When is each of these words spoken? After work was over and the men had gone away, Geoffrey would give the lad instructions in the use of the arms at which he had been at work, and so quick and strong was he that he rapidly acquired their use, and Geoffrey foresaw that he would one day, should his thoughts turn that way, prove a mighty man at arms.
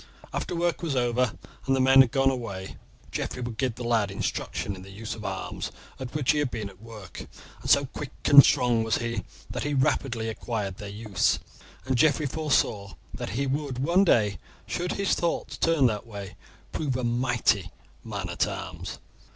After 0.33 0.55
work 0.55 0.81
was 0.81 0.95
over 0.95 1.33
and 1.67 1.75
the 1.75 1.79
men 1.79 2.01
had 2.01 2.09
gone 2.11 2.31
away, 2.31 2.75
Geoffrey 3.11 3.43
would 3.43 3.59
give 3.59 3.75
the 3.75 3.83
lad 3.83 4.09
instructions 4.09 4.75
in 4.75 4.81
the 4.81 4.89
use 4.89 5.13
of 5.13 5.21
the 5.21 5.27
arms 5.27 5.71
at 5.99 6.15
which 6.15 6.31
he 6.31 6.39
had 6.39 6.49
been 6.49 6.69
at 6.71 6.81
work, 6.81 7.27
and 7.61 7.69
so 7.69 7.85
quick 7.85 8.09
and 8.25 8.43
strong 8.43 8.83
was 8.83 8.97
he 8.97 9.23
that 9.51 9.61
he 9.61 9.75
rapidly 9.75 10.27
acquired 10.27 10.77
their 10.77 10.89
use, 10.89 11.37
and 11.85 11.99
Geoffrey 11.99 12.25
foresaw 12.25 12.95
that 13.13 13.29
he 13.37 13.45
would 13.45 13.77
one 13.77 14.03
day, 14.03 14.39
should 14.65 14.93
his 14.93 15.13
thoughts 15.13 15.55
turn 15.55 15.85
that 15.85 16.07
way, 16.07 16.35
prove 16.71 16.95
a 16.97 17.03
mighty 17.03 17.69
man 18.03 18.27
at 18.27 18.47
arms. 18.47 18.97